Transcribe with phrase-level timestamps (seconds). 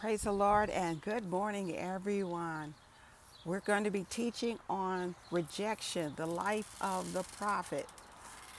[0.00, 2.72] Praise the Lord and good morning, everyone.
[3.44, 7.86] We're going to be teaching on rejection, the life of the prophet.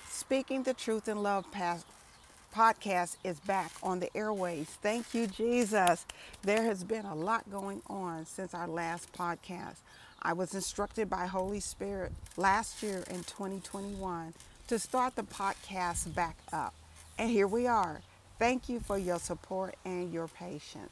[0.08, 4.68] Speaking the Truth in Love podcast is back on the airways.
[4.84, 6.06] Thank you, Jesus.
[6.44, 9.78] There has been a lot going on since our last podcast.
[10.22, 14.36] I was instructed by Holy Spirit last year in 2021
[14.68, 16.76] to start the podcast back up.
[17.18, 18.02] And here we are.
[18.38, 20.92] Thank you for your support and your patience.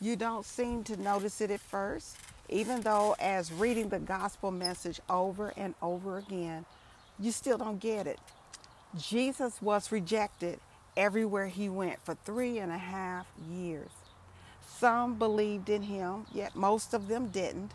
[0.00, 2.16] You don't seem to notice it at first,
[2.48, 6.64] even though, as reading the gospel message over and over again,
[7.18, 8.18] you still don't get it.
[8.98, 10.60] Jesus was rejected
[10.96, 13.90] everywhere he went for three and a half years.
[14.66, 17.72] Some believed in him, yet most of them didn't.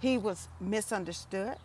[0.00, 1.56] He was misunderstood,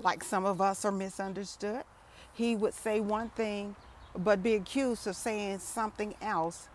[0.00, 1.84] like some of us are misunderstood.
[2.32, 3.76] He would say one thing,
[4.16, 6.68] but be accused of saying something else.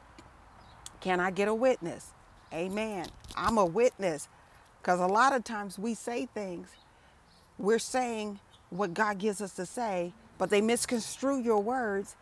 [1.01, 2.11] Can I get a witness?
[2.53, 3.07] Amen.
[3.35, 4.27] I'm a witness
[4.81, 6.69] because a lot of times we say things,
[7.57, 12.15] we're saying what God gives us to say, but they misconstrue your words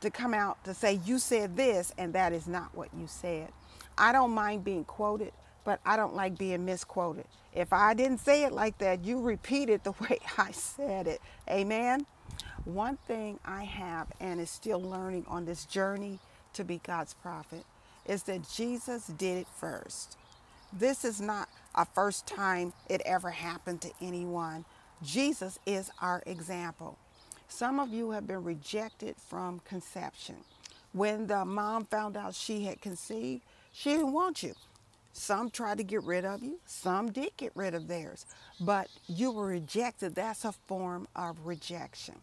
[0.00, 3.48] to come out to say, You said this, and that is not what you said.
[3.96, 5.32] I don't mind being quoted,
[5.64, 7.26] but I don't like being misquoted.
[7.54, 11.20] If I didn't say it like that, you repeat it the way I said it.
[11.48, 12.06] Amen.
[12.64, 16.18] One thing I have and is still learning on this journey
[16.54, 17.64] to be God's prophet
[18.06, 20.16] is that Jesus did it first.
[20.72, 24.64] This is not a first time it ever happened to anyone.
[25.02, 26.98] Jesus is our example.
[27.48, 30.36] Some of you have been rejected from conception.
[30.92, 34.54] When the mom found out she had conceived, she didn't want you.
[35.12, 38.24] Some tried to get rid of you, some did get rid of theirs,
[38.58, 40.14] but you were rejected.
[40.14, 42.14] That's a form of rejection.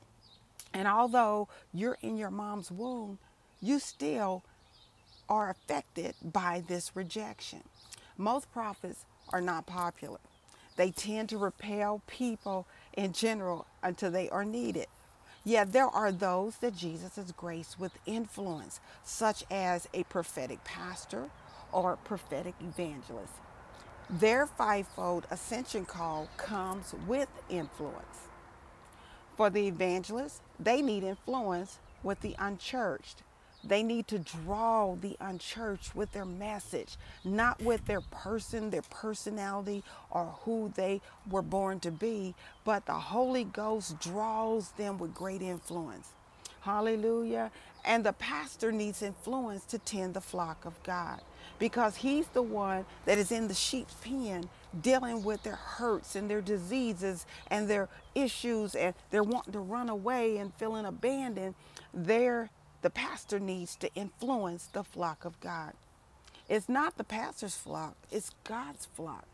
[0.73, 3.19] And although you're in your mom's womb,
[3.61, 4.43] you still
[5.29, 7.61] are affected by this rejection.
[8.17, 10.19] Most prophets are not popular.
[10.75, 14.87] They tend to repel people in general until they are needed.
[15.45, 21.29] Yet there are those that Jesus has graced with influence, such as a prophetic pastor
[21.71, 23.33] or prophetic evangelist.
[24.09, 28.27] Their fivefold ascension call comes with influence.
[29.37, 33.23] For the evangelist, they need influence with the unchurched
[33.63, 39.83] they need to draw the unchurched with their message, not with their person, their personality,
[40.11, 45.41] or who they were born to be, but the Holy Ghost draws them with great
[45.41, 46.09] influence.
[46.61, 47.51] Hallelujah.
[47.85, 51.21] And the pastor needs influence to tend the flock of God
[51.57, 54.49] because he's the one that is in the sheep's pen
[54.81, 59.89] dealing with their hurts and their diseases and their issues and they're wanting to run
[59.89, 61.55] away and feeling abandoned.
[61.93, 62.49] They're
[62.81, 65.73] the pastor needs to influence the flock of God.
[66.47, 69.25] It's not the pastor's flock, it's God's flock.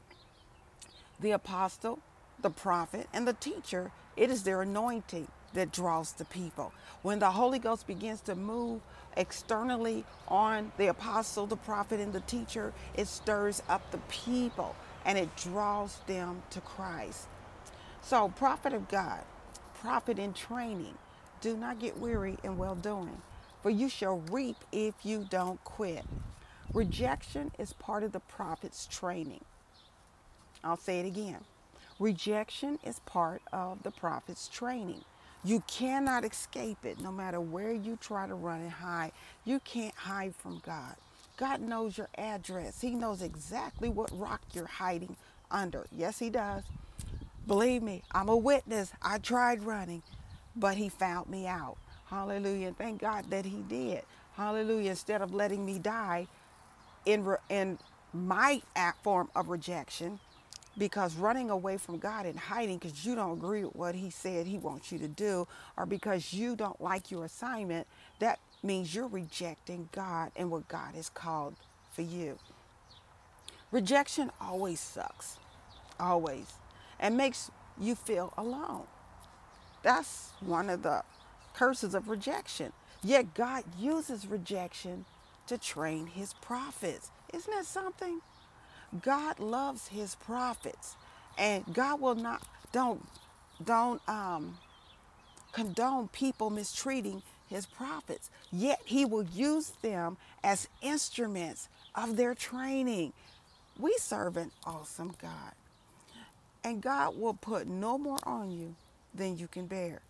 [1.20, 2.00] The apostle,
[2.42, 6.74] the prophet, and the teacher, it is their anointing that draws the people.
[7.04, 8.82] When the Holy Ghost begins to move
[9.16, 14.76] externally on the apostle, the prophet, and the teacher, it stirs up the people
[15.06, 17.28] and it draws them to Christ.
[18.02, 19.22] So, prophet of God,
[19.80, 20.96] prophet in training,
[21.42, 23.22] do not get weary in well doing
[23.66, 26.06] for you shall reap if you don't quit.
[26.72, 29.44] Rejection is part of the prophet's training.
[30.64, 31.40] I'll say it again.
[31.98, 35.02] Rejection is part of the prophet's training.
[35.44, 39.14] You cannot escape it no matter where you try to run and hide.
[39.46, 40.96] You can't hide from God.
[41.36, 42.82] God knows your address.
[42.82, 45.16] He knows exactly what rock you're hiding
[45.50, 45.88] under.
[45.92, 46.66] Yes, He does.
[47.48, 48.92] Believe me, I'm a witness.
[49.02, 50.04] I tried running,
[50.56, 51.78] but He found me out.
[52.06, 52.74] Hallelujah.
[52.78, 54.04] Thank God that He did.
[54.36, 54.92] Hallelujah.
[54.92, 56.28] Instead of letting me die
[57.06, 57.80] in, re- in
[58.14, 58.62] my
[59.04, 60.20] form of rejection,
[60.78, 64.46] because running away from God and hiding because you don't agree with what He said
[64.46, 67.88] He wants you to do, or because you don't like your assignment,
[68.20, 71.56] that means you're rejecting God and what God has called
[71.92, 72.38] for you.
[73.72, 75.38] Rejection always sucks,
[76.00, 76.54] always,
[77.00, 78.84] and makes you feel alone.
[79.84, 81.04] That's one of the
[81.56, 82.74] curses of rejection.
[83.04, 85.06] Yet God uses rejection
[85.48, 87.12] to train his prophets.
[87.34, 88.22] Isn't that something?
[89.02, 90.96] God loves his prophets.
[91.38, 93.06] And God will not don't
[93.64, 94.58] don't um
[95.54, 98.30] condone people mistreating his prophets.
[98.52, 103.14] Yet he will use them as instruments of their training.
[103.80, 105.54] We serve an awesome God.
[106.64, 108.76] And God will put no more on you
[109.14, 110.02] than you can bear.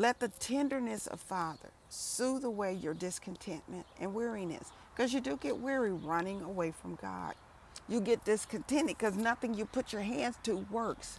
[0.00, 4.72] Let the tenderness of Father soothe away your discontentment and weariness.
[4.94, 7.34] because you do get weary running away from God.
[7.86, 11.18] You get discontented because nothing you put your hands to works.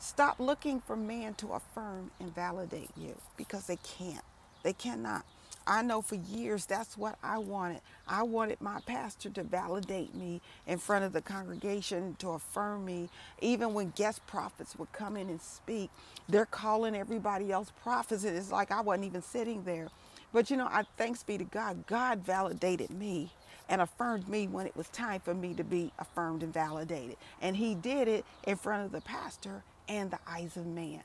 [0.00, 4.24] Stop looking for man to affirm and validate you because they can't.
[4.62, 5.26] They cannot.
[5.66, 7.80] I know for years that's what I wanted.
[8.06, 13.08] I wanted my pastor to validate me in front of the congregation, to affirm me.
[13.40, 15.90] Even when guest prophets would come in and speak,
[16.28, 18.24] they're calling everybody else prophets.
[18.24, 19.88] And it's like I wasn't even sitting there.
[20.32, 23.32] But you know, I thanks be to God, God validated me
[23.68, 27.16] and affirmed me when it was time for me to be affirmed and validated.
[27.42, 31.02] And he did it in front of the pastor and the eyes of man.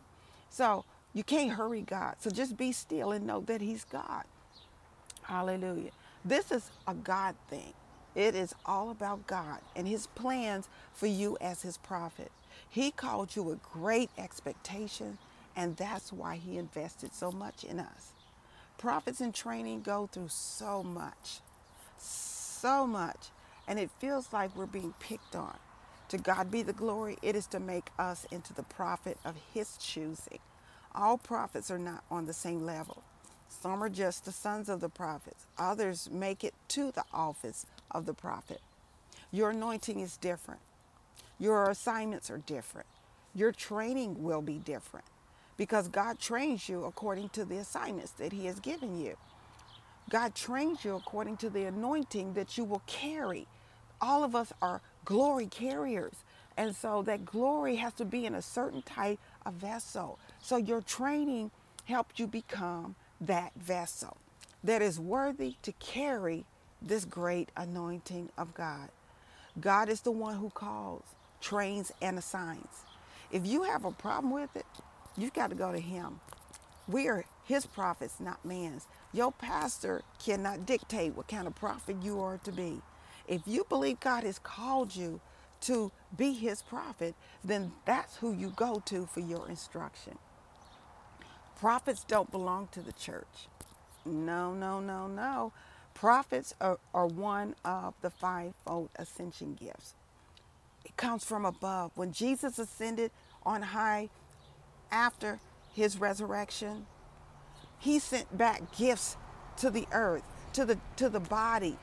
[0.50, 2.16] So you can't hurry God.
[2.20, 4.26] So just be still and know that he's God.
[5.24, 5.92] Hallelujah.
[6.26, 7.74] This is a God thing.
[8.16, 12.32] It is all about God and his plans for you as his prophet.
[12.70, 15.20] He called you with great expectation,
[15.56, 18.12] and that's why he invested so much in us.
[18.78, 21.40] Prophets in training go through so much,
[21.98, 23.30] so much,
[23.68, 25.58] and it feels like we're being picked on.
[26.10, 27.18] To God be the glory.
[27.22, 30.40] It is to make us into the prophet of his choosing.
[30.96, 33.04] All prophets are not on the same level.
[33.52, 35.46] Some are just the sons of the prophets.
[35.58, 38.62] Others make it to the office of the prophet.
[39.32, 40.62] Your anointing is different.
[41.40, 42.88] Your assignments are different.
[43.36, 45.06] Your training will be different
[45.58, 49.18] because God trains you according to the assignments that He has given you.
[50.10, 53.48] God trains you according to the anointing that you will carry.
[54.02, 56.16] All of us are glory carriers.
[56.58, 60.20] And so that glory has to be in a certain type of vessel.
[60.42, 61.52] So your training
[61.86, 64.18] helped you become that vessel
[64.64, 66.46] that is worthy to carry
[66.82, 68.90] this great anointing of God.
[69.62, 71.04] God is the one who calls,
[71.42, 72.86] trains, and assigns.
[73.32, 74.66] If you have a problem with it,
[75.18, 76.22] you've got to go to Him.
[76.88, 78.88] We are His prophets, not man's.
[79.14, 82.82] Your pastor cannot dictate what kind of prophet you are to be.
[83.28, 85.22] If you believe God has called you
[85.64, 90.18] to be His prophet, then that's who you go to for your instruction.
[91.62, 93.48] Prophets don't belong to the church.
[94.04, 95.54] No, no, no, no.
[95.94, 99.94] Prophets are, are one of the fivefold ascension gifts.
[100.84, 101.92] It comes from above.
[101.94, 103.12] When Jesus ascended
[103.46, 104.10] on high
[104.92, 105.40] after
[105.72, 106.88] his resurrection,
[107.78, 109.16] he sent back gifts
[109.58, 110.24] to the earth,
[110.54, 111.78] to the to the body.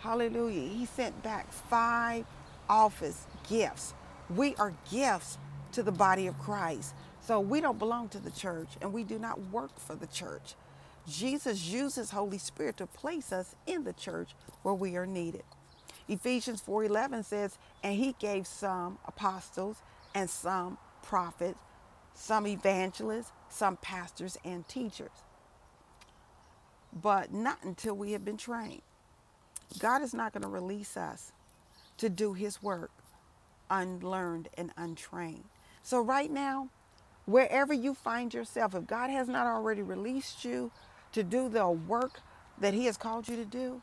[0.00, 0.68] Hallelujah.
[0.68, 2.26] He sent back five
[2.68, 3.94] office gifts.
[4.28, 5.38] We are gifts
[5.72, 6.94] to the body of Christ.
[7.26, 10.54] So we don't belong to the church and we do not work for the church.
[11.08, 15.44] Jesus uses Holy Spirit to place us in the church where we are needed.
[16.06, 19.82] Ephesians 4:11 says, "And he gave some apostles
[20.14, 21.60] and some prophets,
[22.14, 25.24] some evangelists, some pastors and teachers."
[26.92, 28.82] But not until we have been trained.
[29.78, 31.32] God is not going to release us
[31.96, 32.90] to do his work
[33.70, 35.48] unlearned and untrained.
[35.82, 36.68] So right now,
[37.26, 40.70] wherever you find yourself, if God has not already released you
[41.12, 42.20] to do the work
[42.58, 43.82] that He has called you to do,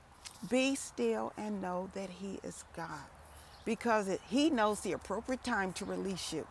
[0.50, 3.02] be still and know that He is God
[3.66, 6.48] because it, He knows the appropriate time to release you.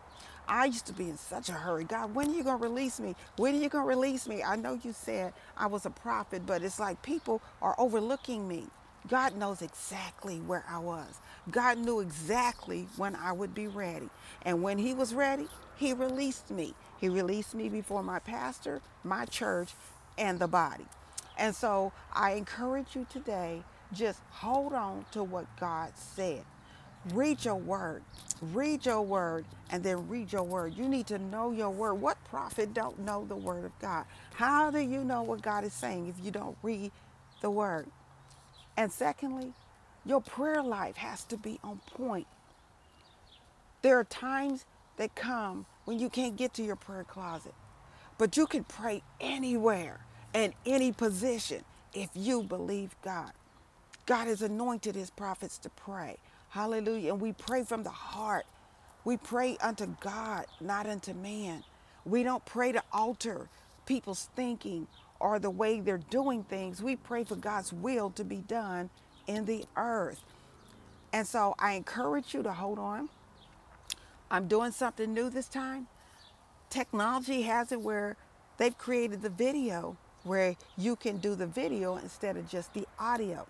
[0.47, 1.85] I used to be in such a hurry.
[1.85, 3.15] God, when are you going to release me?
[3.37, 4.43] When are you going to release me?
[4.43, 8.67] I know you said I was a prophet, but it's like people are overlooking me.
[9.07, 11.19] God knows exactly where I was.
[11.49, 14.09] God knew exactly when I would be ready.
[14.43, 16.73] And when He was ready, He released me.
[16.99, 19.73] He released me before my pastor, my church,
[20.17, 20.85] and the body.
[21.37, 26.43] And so I encourage you today just hold on to what God said.
[27.13, 28.03] Read your word.
[28.41, 30.75] Read your word and then read your word.
[30.77, 31.95] You need to know your word.
[31.95, 34.05] What prophet don't know the word of God?
[34.35, 36.91] How do you know what God is saying if you don't read
[37.41, 37.87] the word?
[38.77, 39.53] And secondly,
[40.05, 42.27] your prayer life has to be on point.
[43.81, 44.65] There are times
[44.97, 47.53] that come when you can't get to your prayer closet,
[48.17, 50.01] but you can pray anywhere
[50.33, 51.63] and any position
[51.93, 53.31] if you believe God.
[54.05, 56.17] God has anointed his prophets to pray.
[56.49, 57.13] Hallelujah.
[57.13, 58.45] And we pray from the heart.
[59.05, 61.63] We pray unto God, not unto man.
[62.05, 63.49] We don't pray to alter
[63.85, 64.87] people's thinking
[65.21, 66.81] or the way they're doing things.
[66.81, 68.89] We pray for God's will to be done
[69.27, 70.21] in the earth.
[71.13, 73.09] And so I encourage you to hold on.
[74.29, 75.87] I'm doing something new this time.
[76.69, 78.15] Technology has it where
[78.57, 83.45] they've created the video where you can do the video instead of just the audio.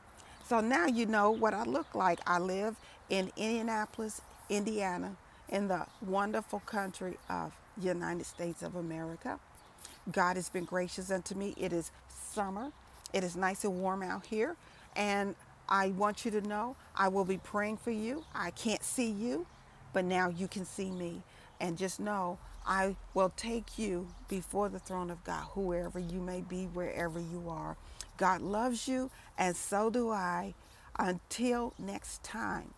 [0.47, 2.19] So now you know what I look like.
[2.25, 2.75] I live
[3.09, 5.15] in Indianapolis, Indiana,
[5.49, 9.39] in the wonderful country of United States of America.
[10.11, 11.53] God has been gracious unto me.
[11.57, 12.71] It is summer.
[13.13, 14.55] It is nice and warm out here.
[14.95, 15.35] And
[15.69, 18.23] I want you to know I will be praying for you.
[18.33, 19.45] I can't see you,
[19.93, 21.21] but now you can see me.
[21.59, 26.41] And just know I will take you before the throne of God, whoever you may
[26.41, 27.77] be, wherever you are.
[28.17, 30.53] God loves you, and so do I.
[30.97, 32.73] Until next time,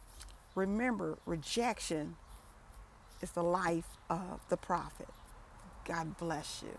[0.55, 2.15] remember rejection
[3.21, 5.09] is the life of the prophet.
[5.85, 6.77] God bless you.